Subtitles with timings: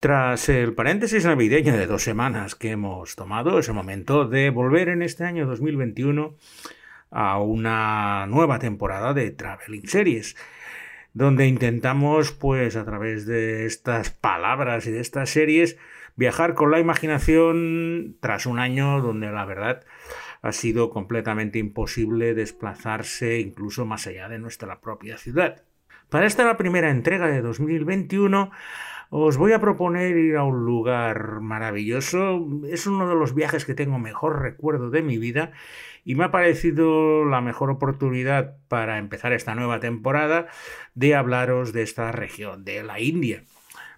[0.00, 4.88] Tras el paréntesis navideño de dos semanas que hemos tomado, es el momento de volver
[4.88, 6.36] en este año 2021
[7.10, 10.36] a una nueva temporada de Traveling Series,
[11.12, 15.76] donde intentamos, pues, a través de estas palabras y de estas series,
[16.16, 19.84] viajar con la imaginación tras un año donde la verdad
[20.40, 25.62] ha sido completamente imposible desplazarse incluso más allá de nuestra propia ciudad.
[26.08, 28.50] Para esta la primera entrega de 2021
[29.10, 32.46] os voy a proponer ir a un lugar maravilloso.
[32.68, 35.50] Es uno de los viajes que tengo mejor recuerdo de mi vida
[36.04, 40.46] y me ha parecido la mejor oportunidad para empezar esta nueva temporada
[40.94, 43.42] de hablaros de esta región, de la India.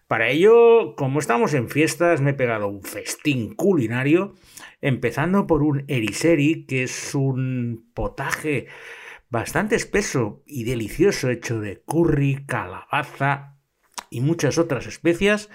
[0.08, 4.34] Para ello, como estamos en fiestas, me he pegado un festín culinario,
[4.80, 8.66] empezando por un eriseri, que es un potaje
[9.30, 13.51] bastante espeso y delicioso hecho de curry, calabaza,
[14.12, 15.50] y muchas otras especias.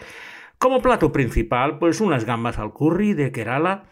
[0.58, 3.84] Como plato principal, pues unas gambas al curry de Kerala.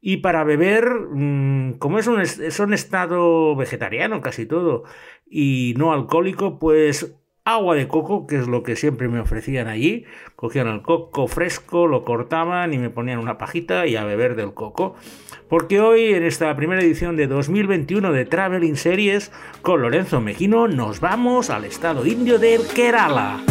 [0.00, 4.84] Y para beber, mm, como es un, es un estado vegetariano casi todo
[5.30, 10.04] y no alcohólico, pues agua de coco, que es lo que siempre me ofrecían allí.
[10.36, 14.54] Cogían el coco fresco, lo cortaban y me ponían una pajita y a beber del
[14.54, 14.94] coco.
[15.48, 21.00] Porque hoy, en esta primera edición de 2021 de Traveling Series, con Lorenzo Mejino, nos
[21.00, 23.42] vamos al estado indio del Kerala.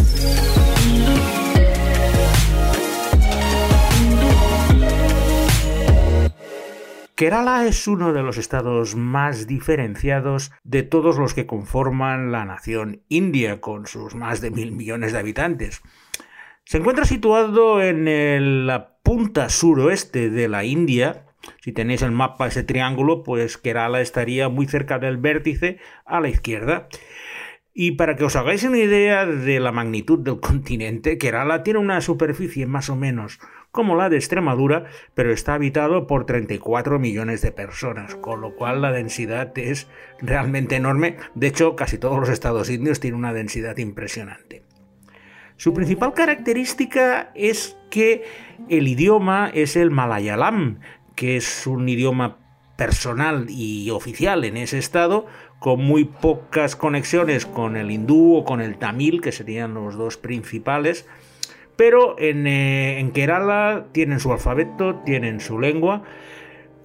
[7.20, 13.02] Kerala es uno de los estados más diferenciados de todos los que conforman la nación
[13.10, 15.82] india, con sus más de mil millones de habitantes.
[16.64, 21.26] Se encuentra situado en la punta suroeste de la India.
[21.60, 26.30] Si tenéis el mapa ese triángulo, pues Kerala estaría muy cerca del vértice a la
[26.30, 26.88] izquierda.
[27.82, 32.02] Y para que os hagáis una idea de la magnitud del continente, Kerala tiene una
[32.02, 33.40] superficie más o menos
[33.72, 38.82] como la de Extremadura, pero está habitado por 34 millones de personas, con lo cual
[38.82, 39.88] la densidad es
[40.20, 41.16] realmente enorme.
[41.36, 44.62] De hecho, casi todos los estados indios tienen una densidad impresionante.
[45.56, 48.26] Su principal característica es que
[48.68, 50.82] el idioma es el malayalam,
[51.16, 52.40] que es un idioma
[52.80, 55.28] personal y oficial en ese estado,
[55.60, 60.18] con muy pocas conexiones con el hindú o con el tamil, que serían los dos
[60.18, 61.08] principales.
[61.76, 66.04] Pero en, eh, en Kerala tienen su alfabeto, tienen su lengua,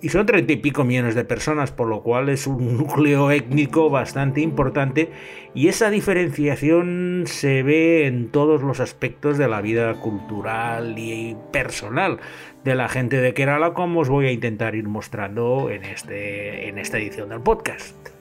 [0.04, 3.88] y son treinta y pico millones de personas, por lo cual es un núcleo étnico
[3.88, 5.10] bastante importante
[5.54, 12.18] y esa diferenciación se ve en todos los aspectos de la vida cultural y personal
[12.64, 16.78] de la gente de Kerala, como os voy a intentar ir mostrando en, este, en
[16.78, 18.13] esta edición del podcast.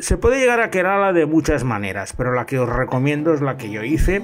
[0.00, 3.56] Se puede llegar a Kerala de muchas maneras, pero la que os recomiendo es la
[3.56, 4.22] que yo hice,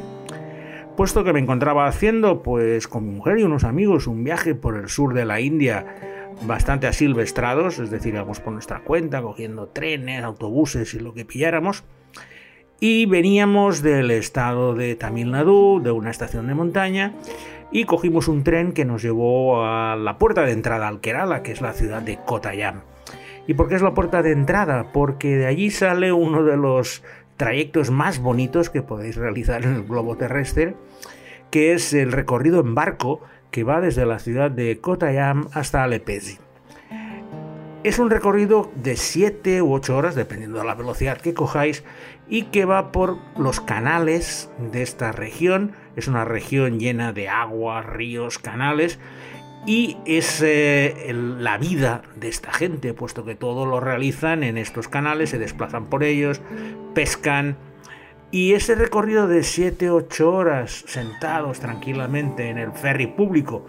[0.96, 4.76] puesto que me encontraba haciendo, pues con mi mujer y unos amigos, un viaje por
[4.76, 5.84] el sur de la India,
[6.42, 11.84] bastante asilvestrados, es decir, íbamos por nuestra cuenta, cogiendo trenes, autobuses y lo que pilláramos.
[12.80, 17.12] Y veníamos del estado de Tamil Nadu, de una estación de montaña,
[17.70, 21.52] y cogimos un tren que nos llevó a la puerta de entrada al Kerala, que
[21.52, 22.82] es la ciudad de Kottayam.
[23.46, 24.92] ¿Y por qué es la puerta de entrada?
[24.92, 27.02] Porque de allí sale uno de los
[27.36, 30.74] trayectos más bonitos que podéis realizar en el globo terrestre,
[31.50, 33.20] que es el recorrido en barco
[33.50, 36.38] que va desde la ciudad de Kottayam hasta Alepesi.
[37.84, 41.84] Es un recorrido de 7 u 8 horas, dependiendo de la velocidad que cojáis,
[42.28, 45.72] y que va por los canales de esta región.
[45.94, 48.98] Es una región llena de agua, ríos, canales,
[49.66, 54.86] y es eh, la vida de esta gente, puesto que todo lo realizan en estos
[54.86, 56.40] canales, se desplazan por ellos,
[56.94, 57.56] pescan.
[58.30, 63.66] Y ese recorrido de 7-8 horas sentados tranquilamente en el ferry público,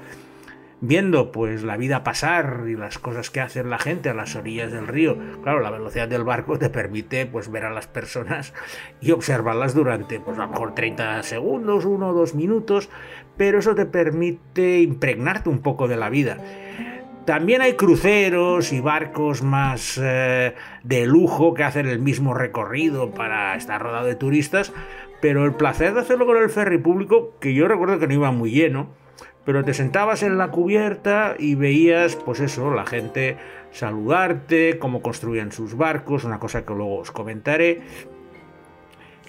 [0.79, 4.71] viendo pues la vida pasar y las cosas que hace la gente a las orillas
[4.71, 5.17] del río.
[5.43, 8.53] Claro, la velocidad del barco te permite pues ver a las personas
[9.01, 12.89] y observarlas durante pues a lo mejor 30 segundos, 1 o 2 minutos,
[13.37, 16.37] pero eso te permite impregnarte un poco de la vida.
[17.25, 23.55] También hay cruceros y barcos más eh, de lujo que hacen el mismo recorrido para
[23.55, 24.71] estar rodado de turistas,
[25.19, 28.31] pero el placer de hacerlo con el ferry público, que yo recuerdo que no iba
[28.31, 28.91] muy lleno,
[29.47, 33.37] pero te sentabas en la cubierta y veías, pues eso, la gente
[33.71, 37.79] saludarte, cómo construían sus barcos, una cosa que luego os comentaré,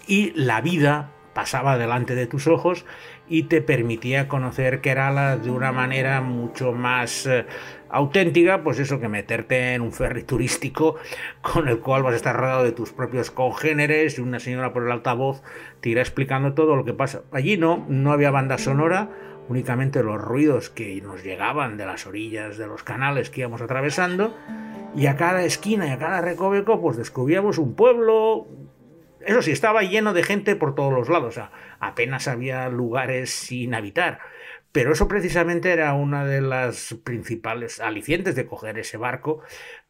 [0.09, 2.85] y la vida pasaba delante de tus ojos
[3.29, 7.47] y te permitía conocer Kerala de una manera mucho más eh,
[7.89, 10.97] auténtica, pues eso que meterte en un ferry turístico
[11.43, 14.83] con el cual vas a estar rodeado de tus propios congéneres y una señora por
[14.83, 15.45] el altavoz
[15.81, 17.23] te irá explicando todo lo que pasa.
[17.31, 19.11] Allí no, no había banda sonora,
[19.49, 24.35] únicamente los ruidos que nos llegaban de las orillas de los canales que íbamos atravesando,
[24.95, 28.47] y a cada esquina y a cada recoveco pues descubríamos un pueblo,
[29.25, 31.51] eso sí, estaba lleno de gente por todos los lados, o sea,
[31.81, 34.21] apenas había lugares sin habitar.
[34.71, 39.41] Pero eso precisamente era una de las principales alicientes de coger ese barco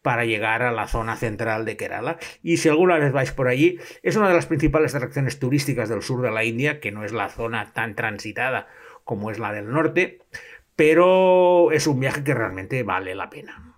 [0.02, 2.18] para llegar a la zona central de Kerala.
[2.44, 6.02] Y si alguna vez vais por allí, es una de las principales atracciones turísticas del
[6.02, 8.68] sur de la India, que no es la zona tan transitada
[9.08, 10.18] como es la del norte,
[10.76, 13.74] pero es un viaje que realmente vale la pena.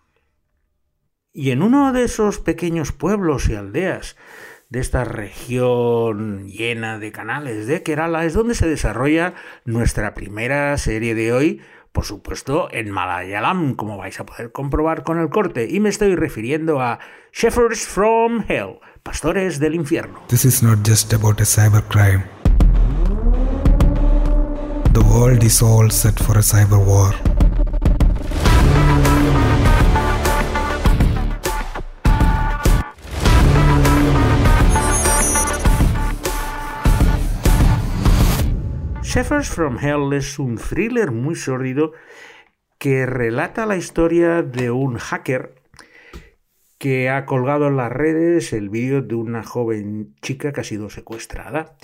[1.33, 4.17] Y en uno de esos pequeños pueblos y aldeas
[4.71, 9.35] de esta región llena de canales de Kerala es donde se desarrolla
[9.65, 11.63] nuestra primera serie de hoy,
[11.93, 16.17] por supuesto en Malayalam, como vais a poder comprobar con el corte, y me estoy
[16.17, 16.99] refiriendo a
[17.33, 20.25] Shepherds from Hell, pastores del infierno.
[20.27, 22.40] This is not just about a cybercrime.
[24.93, 27.15] The world is all set for a cyber war.
[39.05, 41.93] Shepherds from Hell es un thriller muy sórdido
[42.79, 45.55] que relata la historia de un hacker
[46.79, 50.91] que ha colgado en las redes el vídeo de una joven chica que ha sido
[50.91, 51.77] secuestrada.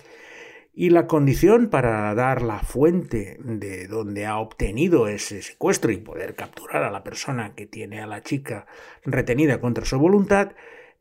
[0.78, 6.34] Y la condición para dar la fuente de donde ha obtenido ese secuestro y poder
[6.34, 8.66] capturar a la persona que tiene a la chica
[9.02, 10.52] retenida contra su voluntad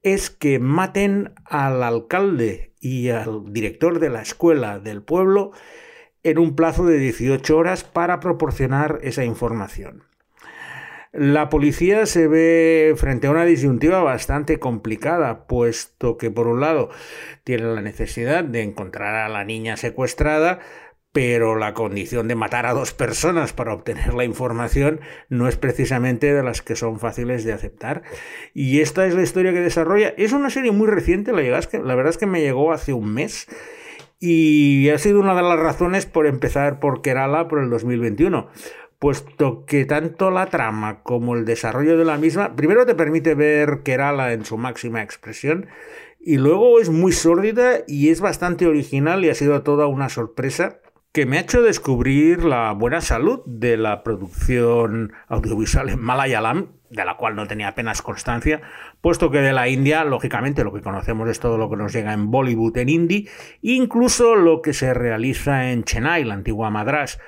[0.01, 5.51] es que maten al alcalde y al director de la escuela del pueblo
[6.23, 10.03] en un plazo de 18 horas para proporcionar esa información.
[11.17, 16.89] La policía se ve frente a una disyuntiva bastante complicada, puesto que por un lado
[17.45, 20.59] tiene la necesidad de encontrar a la niña secuestrada,
[21.15, 26.33] pero la condición de matar a dos personas para obtener la información no es precisamente
[26.33, 28.03] de las que son fáciles de aceptar.
[28.53, 30.13] Y esta es la historia que desarrolla.
[30.17, 31.39] Es una serie muy reciente, la,
[31.95, 33.47] verdad es que me llegó hace un mes
[34.19, 38.49] y ha sido una de las razones por empezar por Kerala por el 2021,
[38.99, 43.81] puesto que tanto la trama como el desarrollo de la misma, primero te permite ver
[43.83, 45.67] Kerala en su máxima expresión,
[46.19, 50.79] y luego es muy sórdida y es bastante original y ha sido toda una sorpresa
[51.11, 57.05] que me ha hecho descubrir la buena salud de la producción audiovisual en Malayalam, de
[57.05, 58.61] la cual no tenía apenas constancia,
[58.99, 62.11] puesto que de la India, lógicamente, lo que conocemos es todo lo que nos llega
[62.11, 63.29] en Bollywood, en Hindi,
[63.61, 67.19] incluso lo que se realiza en Chennai, la antigua Madras,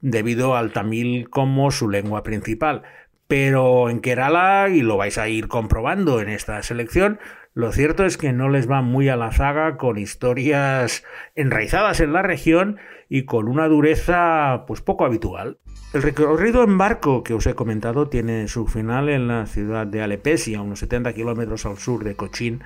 [0.00, 2.82] debido al tamil como su lengua principal.
[3.26, 7.20] Pero en Kerala, y lo vais a ir comprobando en esta selección,
[7.52, 11.04] lo cierto es que no les va muy a la zaga con historias
[11.34, 15.58] enraizadas en la región y con una dureza pues poco habitual.
[15.92, 20.00] El recorrido en barco que os he comentado tiene su final en la ciudad de
[20.00, 22.62] Alepesi, a unos 70 kilómetros al sur de Cochin,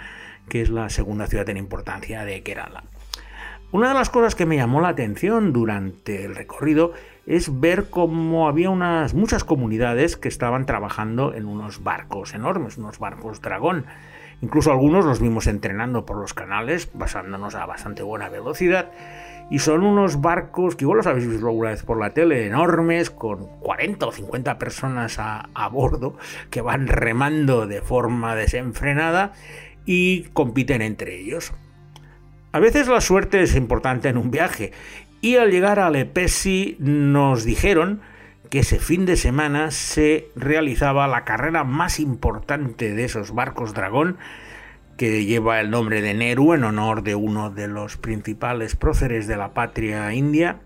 [0.50, 2.84] que es la segunda ciudad en importancia de Kerala.
[3.74, 6.92] Una de las cosas que me llamó la atención durante el recorrido
[7.26, 13.00] es ver cómo había unas muchas comunidades que estaban trabajando en unos barcos enormes, unos
[13.00, 13.86] barcos dragón
[14.42, 18.92] Incluso algunos los vimos entrenando por los canales, basándonos a bastante buena velocidad.
[19.50, 23.10] Y son unos barcos que igual los habéis visto alguna vez por la tele, enormes,
[23.10, 26.16] con 40 o 50 personas a, a bordo,
[26.50, 29.32] que van remando de forma desenfrenada
[29.84, 31.52] y compiten entre ellos.
[32.54, 34.70] A veces la suerte es importante en un viaje,
[35.20, 38.00] y al llegar a Lepesi nos dijeron
[38.48, 44.18] que ese fin de semana se realizaba la carrera más importante de esos barcos dragón,
[44.96, 49.36] que lleva el nombre de Nehru en honor de uno de los principales próceres de
[49.36, 50.60] la patria india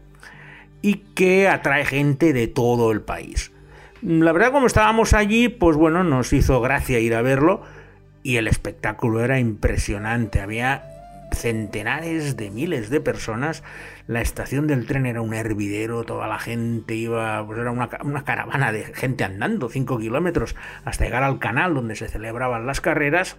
[0.83, 3.51] y que atrae gente de todo el país.
[4.03, 7.63] La verdad, como estábamos allí, pues bueno, nos hizo gracia ir a verlo
[8.23, 10.43] y el espectáculo era impresionante.
[10.43, 10.98] Había
[11.33, 13.63] centenares de miles de personas.
[14.07, 17.89] La estación del tren era un hervidero, toda la gente iba, pues era una,
[18.25, 23.37] caravana de gente andando 5 kilómetros hasta llegar al canal donde se celebraban las carreras.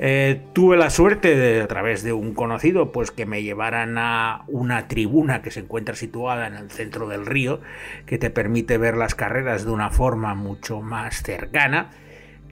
[0.00, 4.44] Eh, tuve la suerte de, a través de un conocido, pues que me llevaran a
[4.46, 7.60] una tribuna que se encuentra situada en el centro del río,
[8.06, 11.90] que te permite ver las carreras de una forma mucho más cercana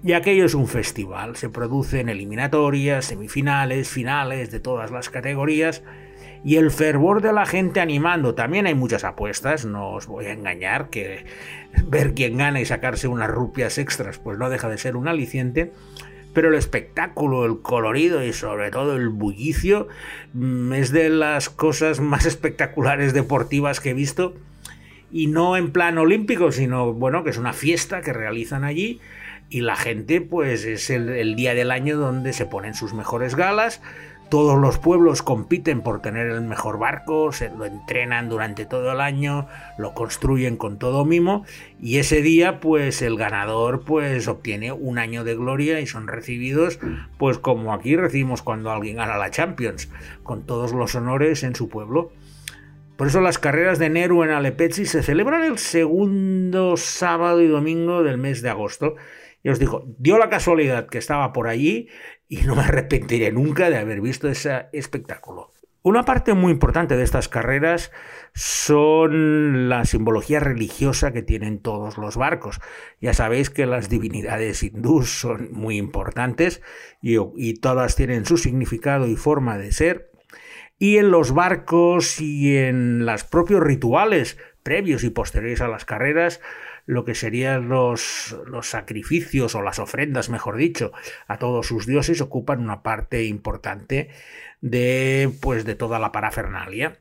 [0.03, 5.83] y aquello es un festival, se producen eliminatorias, semifinales, finales de todas las categorías
[6.45, 8.35] y el fervor de la gente animando.
[8.35, 11.25] También hay muchas apuestas, no os voy a engañar, que
[11.87, 15.73] ver quién gana y sacarse unas rupias extras pues no deja de ser un aliciente.
[16.33, 19.89] Pero el espectáculo, el colorido y sobre todo el bullicio
[20.35, 24.35] mm, es de las cosas más espectaculares deportivas que he visto
[25.11, 29.01] y no en plan olímpico, sino bueno, que es una fiesta que realizan allí
[29.57, 33.81] y la gente pues es el, día del año donde se ponen sus mejores galas,
[34.29, 39.01] todos los pueblos compiten por tener el mejor barco, se lo entrenan durante todo el
[39.01, 39.49] año,
[39.79, 41.47] lo construyen con todo mimo
[41.81, 46.79] y ese día pues el ganador pues obtiene un año de gloria y son recibidos
[47.17, 49.89] pues como aquí recibimos cuando alguien gana la Champions,
[50.23, 52.13] con todos los honores en su pueblo.
[52.99, 58.03] Por eso las carreras de Neru en Alepetzi se celebran el segundo sábado y domingo
[58.03, 58.97] del mes de agosto.
[59.47, 61.89] Y os digo, dio la casualidad que estaba por allí
[62.27, 65.53] y no me arrepentiré nunca de haber visto ese espectáculo.
[65.83, 67.93] Una parte muy importante de estas carreras
[68.35, 72.61] son la simbología religiosa que tienen todos los barcos.
[73.01, 76.61] Ya sabéis que las divinidades hindús son muy importantes
[77.01, 80.11] y, y todas tienen su significado y forma de ser
[80.77, 86.41] y en los barcos y en los propios rituales previos y posteriores a las carreras,
[86.86, 90.92] lo que serían los, los, sacrificios o las ofrendas, mejor dicho,
[91.28, 94.10] a todos sus dioses ocupan una parte importante
[94.62, 96.98] de, pues, de toda la parafernalia.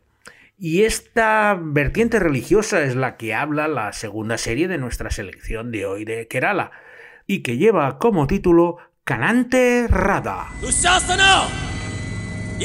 [0.58, 5.86] Y esta vertiente religiosa es la que habla la segunda serie de nuestra selección de
[5.86, 6.70] hoy de Kerala,
[7.26, 10.48] y que lleva como título Canante Rada.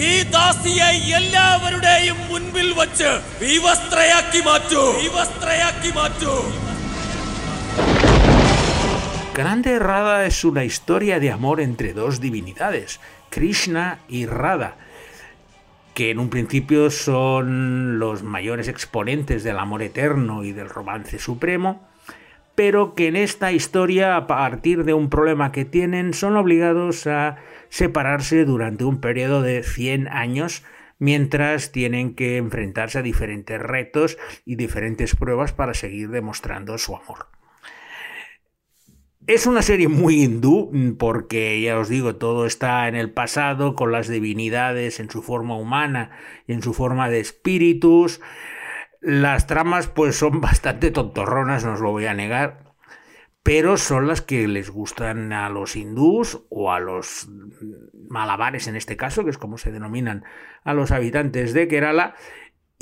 [0.04, 3.12] ഈ ദാസിയെ എല്ലാവരുടെയും മുൻപിൽ വച്ച്
[3.44, 6.34] വിവസ്ത്രയാക്കി മാറ്റൂ വിവസ്ത്രയാക്കി മാറ്റൂ
[9.41, 14.77] Grande Radha es una historia de amor entre dos divinidades, Krishna y Radha,
[15.95, 21.89] que en un principio son los mayores exponentes del amor eterno y del romance supremo,
[22.55, 27.39] pero que en esta historia, a partir de un problema que tienen, son obligados a
[27.71, 30.65] separarse durante un periodo de 100 años
[30.99, 37.40] mientras tienen que enfrentarse a diferentes retos y diferentes pruebas para seguir demostrando su amor.
[39.27, 43.93] Es una serie muy hindú porque, ya os digo, todo está en el pasado con
[43.93, 46.11] las divinidades en su forma humana
[46.47, 48.21] y en su forma de espíritus.
[49.01, 52.75] Las tramas pues son bastante tontorronas, no os lo voy a negar,
[53.43, 57.29] pero son las que les gustan a los hindús o a los
[58.09, 60.25] malabares en este caso, que es como se denominan
[60.65, 62.15] a los habitantes de Kerala,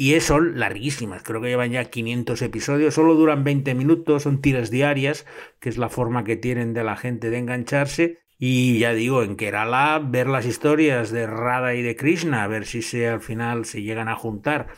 [0.01, 4.71] y son larguísimas, creo que llevan ya 500 episodios, solo duran 20 minutos, son tiras
[4.71, 5.27] diarias,
[5.59, 9.35] que es la forma que tienen de la gente de engancharse, y ya digo, en
[9.35, 13.65] Kerala ver las historias de Radha y de Krishna, a ver si se, al final
[13.65, 14.69] se llegan a juntar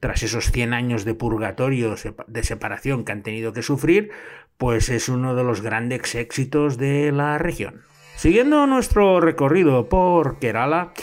[0.00, 1.94] tras esos 100 años de purgatorio,
[2.26, 4.12] de separación que han tenido que sufrir,
[4.56, 7.82] pues es uno de los grandes éxitos de la región.
[8.16, 10.94] Siguiendo nuestro recorrido por Kerala,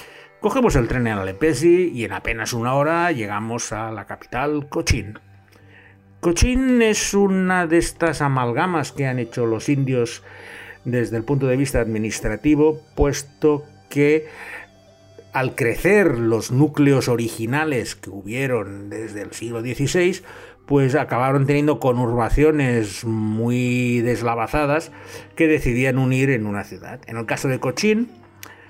[0.42, 5.20] cogemos el tren en Alepesi y en apenas una hora llegamos a la capital, Cochin.
[6.20, 10.24] Cochin es una de estas amalgamas que han hecho los indios
[10.84, 14.28] desde el punto de vista administrativo, puesto que
[15.32, 20.22] al crecer los núcleos originales que hubieron desde el siglo XVI,
[20.66, 24.92] pues acabaron teniendo conurbaciones muy deslavazadas
[25.36, 27.00] que decidían unir en una ciudad.
[27.08, 28.10] En el caso de Cochín,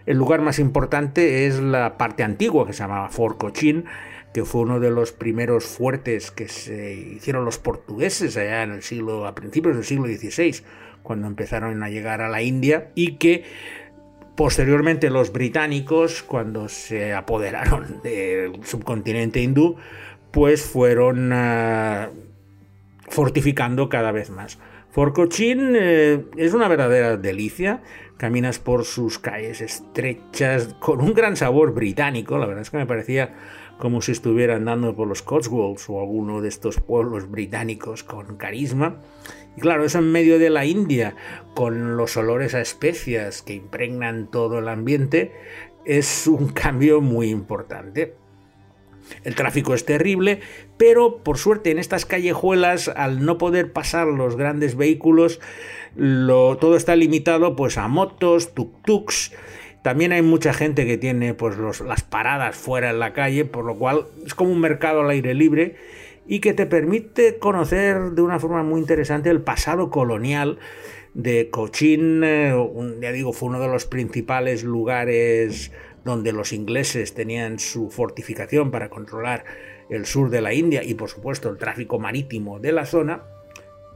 [0.06, 3.86] el lugar más importante es la parte antigua que se llamaba Fort Cochín,
[4.34, 8.82] que fue uno de los primeros fuertes que se hicieron los portugueses allá en el
[8.82, 10.64] siglo a principios del siglo XVI,
[11.04, 13.44] cuando empezaron a llegar a la India y que
[14.36, 19.76] Posteriormente los británicos, cuando se apoderaron del subcontinente hindú,
[20.32, 22.10] pues fueron ah,
[23.10, 24.58] fortificando cada vez más.
[24.92, 27.82] Fort Cochin eh, es una verdadera delicia.
[28.18, 32.38] Caminas por sus calles estrechas con un gran sabor británico.
[32.38, 33.34] La verdad es que me parecía
[33.80, 39.02] como si estuviera andando por los Cotswolds o alguno de estos pueblos británicos con carisma.
[39.58, 41.16] Y claro, eso en medio de la India,
[41.56, 45.32] con los olores a especias que impregnan todo el ambiente,
[45.86, 48.16] es un cambio muy importante.
[49.24, 50.40] El tráfico es terrible,
[50.78, 55.40] pero por suerte en estas callejuelas, al no poder pasar los grandes vehículos,
[55.96, 59.34] todo está limitado pues a motos, tuk-tuks.
[59.84, 63.76] También hay mucha gente que tiene pues las paradas fuera en la calle, por lo
[63.76, 65.76] cual es como un mercado al aire libre
[66.28, 70.60] y que te permite conocer de una forma muy interesante el pasado colonial
[71.14, 72.24] de Cochin.
[72.24, 72.54] Eh,
[73.02, 75.72] ya digo, fue uno de los principales lugares
[76.04, 79.46] donde los ingleses tenían su fortificación para controlar
[79.90, 83.24] el sur de la India y por supuesto el tráfico marítimo de la zona.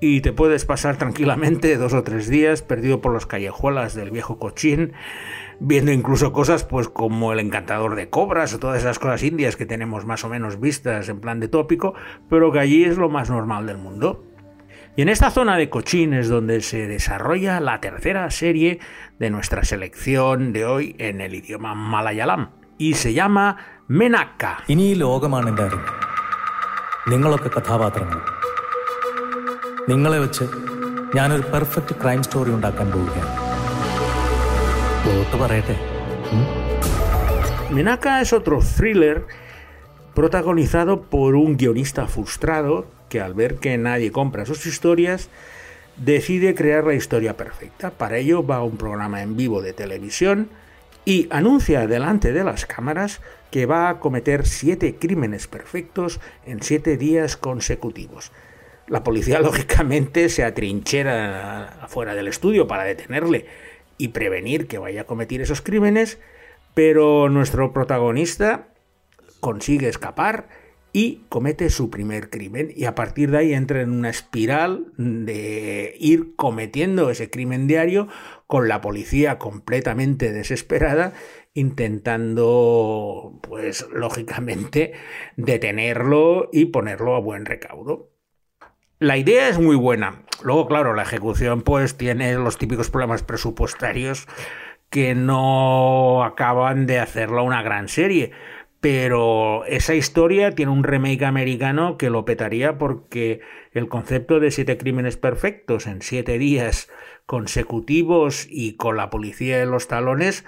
[0.01, 4.38] Y te puedes pasar tranquilamente dos o tres días perdido por las callejuelas del viejo
[4.38, 4.93] Cochin
[5.59, 9.65] viendo incluso cosas pues como el encantador de cobras o todas esas cosas indias que
[9.65, 11.93] tenemos más o menos vistas en plan de tópico,
[12.29, 14.24] pero que allí es lo más normal del mundo.
[14.96, 18.70] Y en esta zona de Cochin es donde se desarrolla la tercera serie
[19.18, 22.42] de nuestra selección de hoy en el idioma malayalam
[22.78, 23.44] y se llama
[23.90, 24.52] Menaka.
[24.68, 25.87] ഇനി ഈ ലോകമാണ് എൻ്റെ അറിവ്
[27.08, 28.20] നിങ്ങളൊക്കെ കഥാപാത്രങ്ങൾ
[29.88, 30.44] നിങ്ങളെ വെച്ച്
[31.14, 33.32] ഞാനൊരു പെർഫെക്റ്റ് ക്രൈം സ്റ്റോറി ഉണ്ടാക്കാൻ പോവുകയാണ്
[35.02, 35.76] പ്ലോട്ട് പറയട്ടെ
[36.32, 36.44] ഉം?
[37.76, 39.16] Menaka es otro thriller
[40.15, 45.29] protagonizado por un guionista frustrado que al ver que nadie compra sus historias
[45.98, 47.91] decide crear la historia perfecta.
[47.91, 50.50] Para ello va a un programa en vivo de televisión
[51.05, 56.98] y anuncia delante de las cámaras que va a cometer siete crímenes perfectos en siete
[56.98, 58.31] días consecutivos.
[58.88, 63.45] La policía lógicamente se atrinchera afuera del estudio para detenerle
[63.98, 66.19] y prevenir que vaya a cometer esos crímenes,
[66.74, 68.67] pero nuestro protagonista
[69.39, 70.47] consigue escapar
[70.93, 75.93] y comete su primer crimen y a partir de ahí entra en una espiral de
[75.99, 78.07] ir cometiendo ese crimen diario
[78.47, 81.11] con la policía completamente desesperada
[81.55, 84.93] intentando pues lógicamente
[85.37, 88.11] detenerlo y ponerlo a buen recaudo.
[88.99, 90.23] La idea es muy buena.
[90.43, 94.27] Luego, claro, la ejecución pues tiene los típicos problemas presupuestarios
[94.89, 98.31] que no acaban de hacerla una gran serie.
[98.82, 103.41] Pero esa historia tiene un remake americano que lo petaría porque
[103.72, 106.89] el concepto de siete crímenes perfectos en siete días
[107.25, 110.46] consecutivos y con la policía en los talones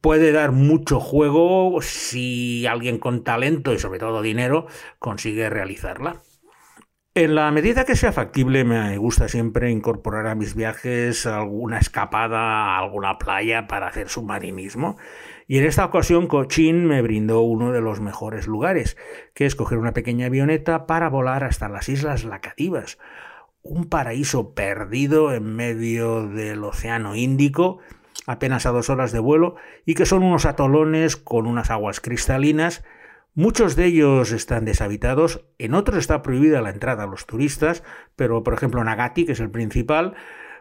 [0.00, 4.66] puede dar mucho juego si alguien con talento y sobre todo dinero
[4.98, 6.22] consigue realizarla.
[7.16, 12.38] En la medida que sea factible, me gusta siempre incorporar a mis viajes alguna escapada
[12.40, 14.98] a alguna playa para hacer submarinismo.
[15.48, 18.98] Y en esta ocasión Cochin me brindó uno de los mejores lugares,
[19.32, 22.98] que es coger una pequeña avioneta para volar hasta las Islas Lacadivas,
[23.62, 27.78] un paraíso perdido en medio del Océano Índico,
[28.26, 32.84] apenas a dos horas de vuelo, y que son unos atolones con unas aguas cristalinas
[33.38, 37.82] Muchos de ellos están deshabitados, en otros está prohibida la entrada a los turistas,
[38.16, 40.14] pero por ejemplo Nagati, que es el principal,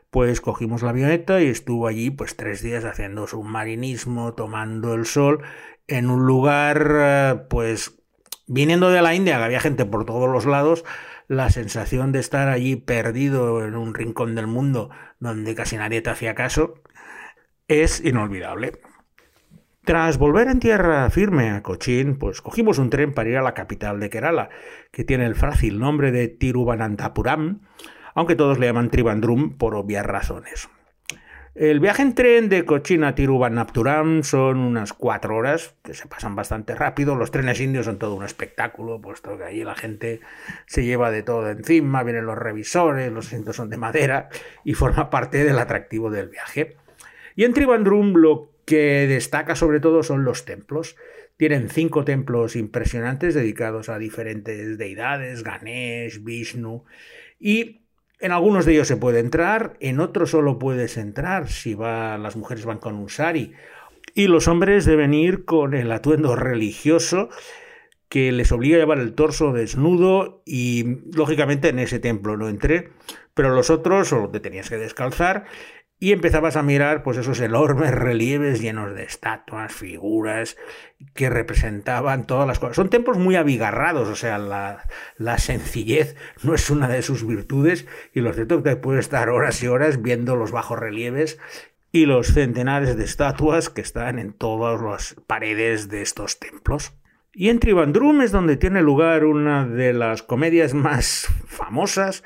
[0.10, 5.42] pues cogimos la avioneta y estuvo allí pues tres días haciendo submarinismo, tomando el sol,
[5.88, 7.98] en un lugar pues
[8.46, 10.84] viniendo de la India, que había gente por todos los lados,
[11.30, 14.90] la sensación de estar allí perdido en un rincón del mundo
[15.22, 16.74] donde casi nadie te hacía caso
[17.70, 18.74] es inolvidable.
[19.86, 23.54] Tras volver en tierra firme a Cochin, pues cogimos un tren para ir a la
[23.54, 24.50] capital de Kerala,
[24.92, 27.62] que tiene el fácil nombre de Tiruvananthapuram,
[28.16, 30.70] aunque todos le llaman Trivandrum por obvias razones.
[31.54, 36.36] El viaje en tren de Cochin a Tiruvananthapuram son unas cuatro horas, que se pasan
[36.36, 37.16] bastante rápido.
[37.16, 40.20] Los trenes indios son todo un espectáculo, puesto que allí la gente
[40.66, 44.30] se lleva de todo encima, vienen los revisores, los asientos son de madera
[44.64, 46.76] y forma parte del atractivo del viaje.
[47.36, 50.96] Y en Trivandrum lo que destaca sobre todo son los templos.
[51.38, 56.86] Tienen cinco templos impresionantes dedicados a diferentes deidades, Ganesh, Vishnu,
[57.40, 57.82] y
[58.20, 62.38] en algunos de ellos se puede entrar, en otros solo puedes entrar si va, las
[62.38, 63.54] mujeres van con un sari,
[64.14, 67.30] y los hombres deben ir con el atuendo religioso
[68.08, 72.92] que les obliga a llevar el torso desnudo y lógicamente en ese templo no entré,
[73.34, 75.46] pero los otros solo te tenías que descalzar
[76.00, 80.58] y empezabas a mirar pues esos enormes relieves llenos de estatuas, figuras
[81.14, 82.76] que representaban todas las cosas.
[82.76, 87.88] Son templos muy abigarrados, o sea, la, la sencillez no es una de sus virtudes
[88.14, 91.40] y lo cierto que estar horas y horas viendo los bajos relieves
[91.92, 96.94] y los centenares de estatuas que están en todas las paredes de estos templos.
[97.32, 102.24] Y en Trivandrum es donde tiene lugar una de las comedias más famosas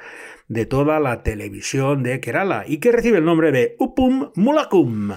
[0.49, 5.11] de toda la televisión de Kerala y que recibe el nombre de Upum Mulakum.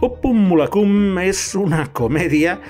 [0.00, 2.60] Upum Mulakum es una comedia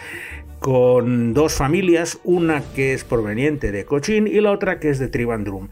[0.65, 5.09] con dos familias, una que es proveniente de Cochin y la otra que es de
[5.09, 5.69] Trivandrum.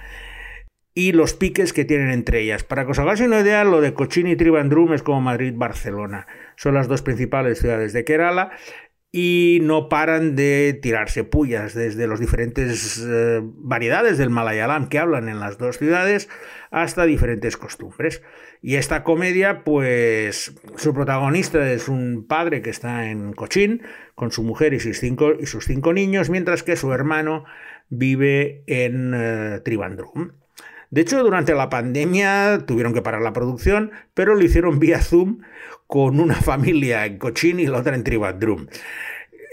[0.92, 2.62] Y los piques que tienen entre ellas.
[2.62, 6.26] Para que os hagáis una idea, lo de Cochin y Trivandrum es como Madrid-Barcelona.
[6.56, 8.50] Son las dos principales ciudades de Kerala
[9.14, 15.28] y no paran de tirarse pullas desde las diferentes eh, variedades del Malayalam que hablan
[15.28, 16.30] en las dos ciudades
[16.70, 18.22] hasta diferentes costumbres.
[18.62, 23.82] Y esta comedia, pues su protagonista es un padre que está en Cochín
[24.14, 27.44] con su mujer y sus cinco, y sus cinco niños, mientras que su hermano
[27.90, 30.41] vive en eh, Trivandrum.
[30.92, 35.40] De hecho, durante la pandemia tuvieron que parar la producción, pero lo hicieron vía Zoom
[35.88, 38.68] con una familia en Cochín y la otra en Trivandrum.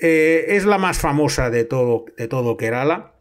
[0.01, 3.13] Eh, es la más famosa de todo, de todo Kerala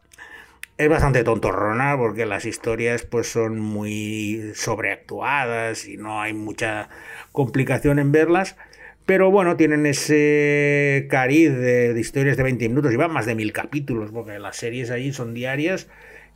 [0.78, 6.88] es bastante tontorrona porque las historias pues son muy sobreactuadas y no hay mucha
[7.32, 8.56] complicación en verlas.
[9.04, 14.10] Pero bueno, tienen ese cariz de, historias de 20 minutos, llevan más de mil capítulos,
[14.12, 15.88] porque las series allí son diarias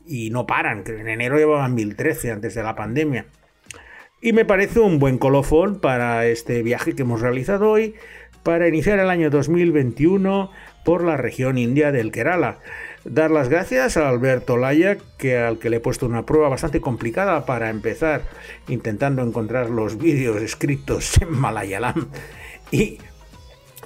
[0.07, 3.27] y no paran, en enero llevaban 1013 antes de la pandemia.
[4.21, 7.95] Y me parece un buen colofón para este viaje que hemos realizado hoy,
[8.43, 10.51] para iniciar el año 2021
[10.85, 12.59] por la región india del Kerala
[13.05, 16.81] dar las gracias a Alberto Laya, que al que le he puesto una prueba bastante
[16.81, 18.23] complicada para empezar,
[18.69, 22.09] intentando encontrar los vídeos escritos en Malayalam
[22.71, 22.99] y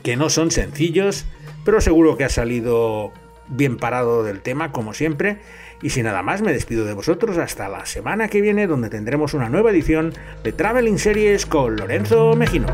[0.03, 1.25] que no son sencillos,
[1.65, 3.13] pero seguro que ha salido
[3.49, 5.39] bien parado del tema, como siempre.
[5.83, 9.35] Y sin nada más, me despido de vosotros hasta la semana que viene, donde tendremos
[9.35, 10.13] una nueva edición
[10.43, 12.67] de Traveling Series con Lorenzo Mejino.